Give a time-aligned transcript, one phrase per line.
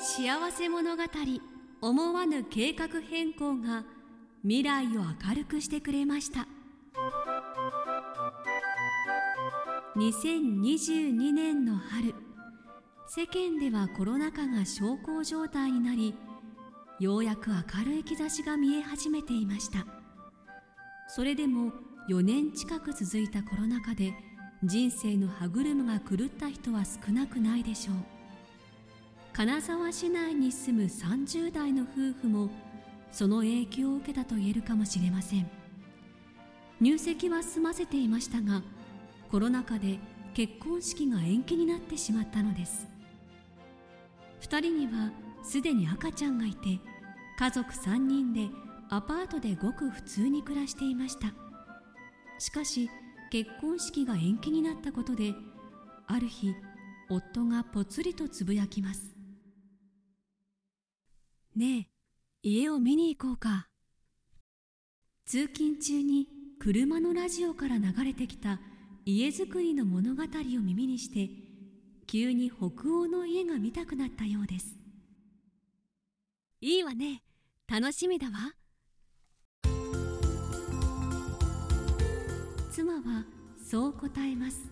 [0.00, 1.02] 幸せ物語
[1.80, 3.84] 思わぬ計画変更が
[4.42, 6.46] 未来を明るくしてくれました。
[9.96, 12.14] 2022年の春
[13.08, 16.14] 世間ではコロナ禍が小康状態になり
[17.00, 19.84] ようやく明るい兆しが見え始めていました。
[21.08, 21.72] それでも
[22.08, 24.14] 4年近く続いたコロナ禍で
[24.64, 27.96] 人生の歯車が狂った人は少なくないでしょう。
[29.32, 32.50] 金沢市内に住む30代の夫婦も
[33.12, 35.48] その影響を受けたと言えるかもしれません。
[36.80, 38.62] 入籍は済ませていましたが
[39.30, 40.00] コロナ禍で
[40.34, 42.88] 結婚式が延期になってしまったのです。
[44.40, 45.12] 2人には
[45.44, 46.80] すでに赤ちゃんがいて
[47.38, 48.48] 家族3人で
[48.90, 51.32] アパートでごく普通に暮らしていました。
[52.40, 52.90] しかし
[53.30, 55.34] 結婚式が延期になったことで
[56.06, 56.54] ある日
[57.10, 59.14] 夫がぽつりとつぶやきます。
[61.56, 61.88] ね
[62.44, 63.68] え家を見に行こうか。
[65.26, 68.60] 通勤中に車のラジオから流れてきた
[69.04, 70.26] 家づくりの物語を
[70.60, 71.30] 耳にして
[72.06, 74.78] 急に北欧の家が見たくなったようです。
[76.60, 77.22] いいわね。
[77.68, 78.57] 楽しみだわ。
[82.78, 83.24] 妻は
[83.60, 84.70] そう答えます。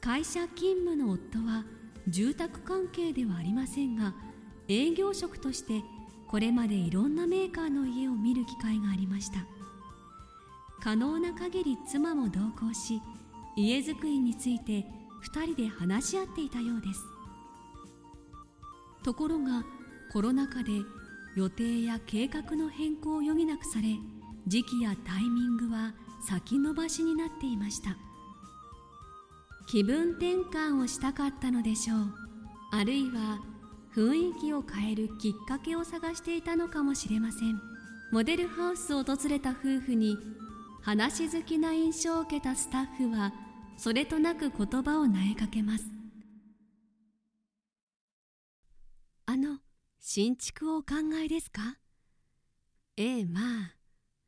[0.00, 1.64] 会社勤務の夫は
[2.06, 4.14] 住宅関係ではありませんが
[4.68, 5.82] 営業職として
[6.28, 9.44] これまでいろんなメーカーの家を見る機会がありました。
[10.80, 13.02] 可能な限り妻も同行し
[13.56, 14.86] 家づくりについて
[15.34, 17.00] 2人で話し合っていたようです。
[19.02, 19.64] ところが
[20.12, 20.70] コロナ禍で
[21.34, 23.96] 予定や計画の変更を余儀なくされ
[24.46, 25.92] 時期やタイミングは
[26.28, 27.96] 先延ばしになっていました。
[29.66, 31.98] 気分転換をしたかったのでしょう。
[32.72, 33.40] あるいは
[33.94, 37.60] 雰囲気を変えるきっかけを探していたのかもしれません。
[38.12, 40.16] モデルハウスを訪れた夫婦に
[40.82, 43.32] 話好きな印象を受けたスタッフは
[43.76, 45.84] それとなく言葉を投げかけます。
[49.26, 49.58] あの
[49.98, 51.78] 新築をお考えですか？
[52.96, 53.76] ええまあ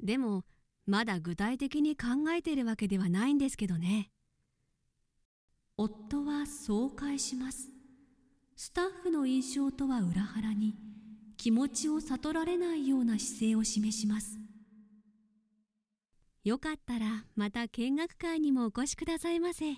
[0.00, 0.44] でも
[0.86, 4.10] まだ具体的に考えているわけではないんですけどね。
[5.76, 7.70] 夫はそう返します。
[8.56, 10.76] スタッフの印象とは裏腹に
[11.36, 14.38] 気持ちを悟られないような姿勢を示します。
[16.44, 19.76] よかったらまた見学会にもお越しくださいませ。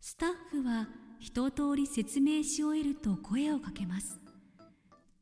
[0.00, 0.88] スタッフは
[1.18, 4.20] 一通り説明し終えると声をかけます。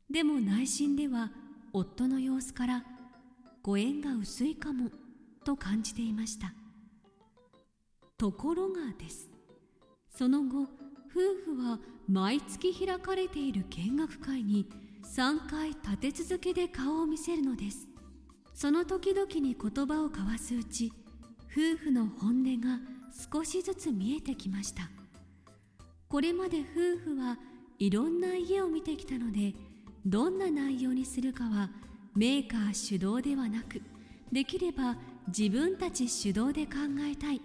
[0.09, 1.31] でも内心では
[1.73, 2.83] 夫の様子から
[3.61, 4.89] ご縁が薄いかも
[5.43, 6.53] と感じていました。
[8.17, 9.29] ところがです。
[10.09, 14.67] その後夫婦は毎月開かれている見学会に
[15.03, 17.87] 3回立て続けで顔を見せるのです。
[18.53, 20.91] その時々に言葉を交わすうち
[21.51, 22.79] 夫婦の本音が
[23.31, 24.89] 少しずつ見えてきました。
[26.07, 27.37] これまで夫婦は
[27.77, 29.53] いろんな家を見てきたので
[30.05, 31.69] どんな内容にするかは
[32.15, 33.81] メーカー主導ではなく
[34.31, 34.95] できれば
[35.27, 37.41] 自分たち主導で考えたい。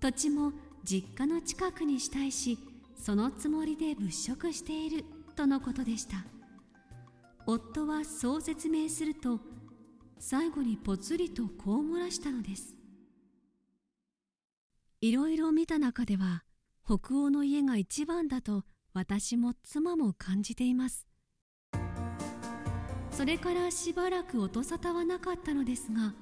[0.00, 0.52] 土地も
[0.84, 2.58] 実家の近くにしたいし
[2.96, 5.04] そのつもりで物色している
[5.34, 6.24] とのことでした。
[7.46, 9.40] 夫はそう説明すると
[10.18, 12.74] 最後にぽつりとこう漏らしたのです。
[15.00, 16.44] いろいろ見た中では
[16.84, 21.06] 北欧の家が一番だと私も妻も感じています。
[23.24, 26.12] それからしばらく音沙汰はなかったのですが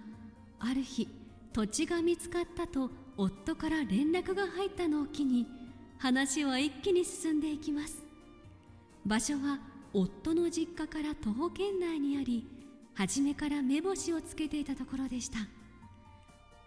[0.60, 1.08] ある日
[1.52, 5.48] 土地が見つかったと夫から連絡が入ったのを機に
[5.98, 8.04] 話は一気に進んでいきます。
[9.04, 9.58] 場所は
[9.92, 12.46] 夫の実家から徒歩圏内にあり
[12.94, 15.38] 初めから目星をつけていたところでした。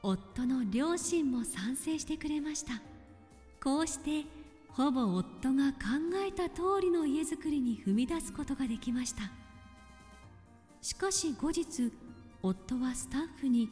[0.04, 2.82] 夫の両親も賛成してくれました。
[3.64, 4.28] こうして
[4.74, 5.78] ほぼ夫が考
[6.28, 9.45] えた通りの家づくりに踏み出すことができました。
[10.86, 11.92] しかし後日
[12.44, 13.70] 夫はスタッフに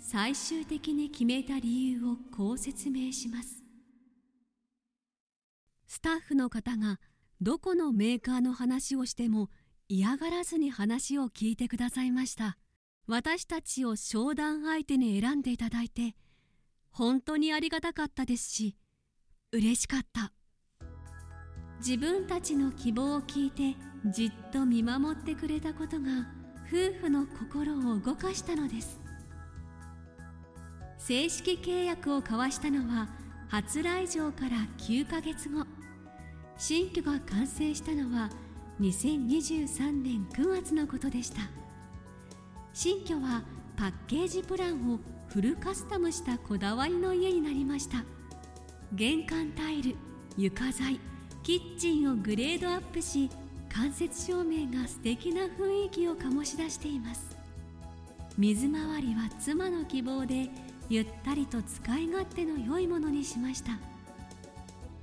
[0.00, 3.62] 最終的に決めた理由をこう説明します。
[5.86, 6.98] スタッフの方が
[7.40, 9.48] どこのメーカーの話をしても
[9.88, 12.58] 嫌がらずに話を聞いてくださいました。
[13.06, 16.16] 私たちを商談相手に選んでいただいて
[16.90, 18.76] 本当にありがたかったですし
[19.52, 20.32] 嬉しかった。
[21.78, 23.76] 自分たちの希望を聞いて
[24.06, 26.34] じっと見守ってくれたことが
[26.68, 29.00] 夫婦の心を動かしたのです。
[30.98, 33.08] 正式契約を交わしたのは
[33.48, 35.64] 初来場から9ヶ月後。
[36.58, 38.30] 新居が完成したのは
[38.80, 41.42] 2023年9月のことでした。
[42.72, 43.42] 新居は
[43.76, 44.98] パッケージプランを
[45.28, 48.04] フルカスタムしたこだわりの家になりました。
[48.92, 49.94] 玄関タイル
[50.36, 50.98] 床材
[51.44, 53.30] キッチンをグレードアップし
[53.76, 57.36] 間接照明が素敵な雰囲気を醸し出しています。
[58.38, 60.48] 水回りは妻の希望で
[60.88, 63.72] ゆったりと使い勝手の良いものにしました。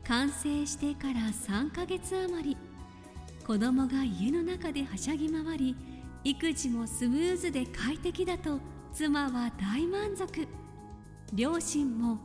[0.07, 2.57] 完成してから3ヶ月余り
[3.45, 5.75] 子供が家の中ではしゃぎ回り
[6.23, 8.59] 育児もスムーズで快適だと
[8.91, 10.47] 妻は大満足。
[11.31, 12.17] 両親も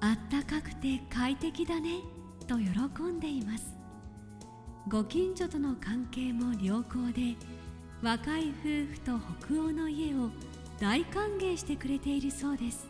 [0.00, 2.00] あったかくて快適だね
[2.48, 3.75] と喜んでいます。
[4.88, 7.34] ご近所との関係も良好で
[8.02, 10.30] 若い夫婦と北欧の家を
[10.78, 12.86] 大歓迎してくれているそうです。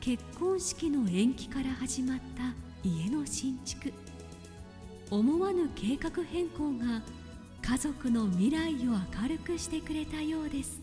[0.00, 2.54] 結婚式の延期から始まった
[2.86, 3.94] 家の新築。
[5.10, 7.00] 思わぬ計画変更が
[7.62, 8.90] 家族の未来を
[9.22, 10.81] 明るくしてくれたようです。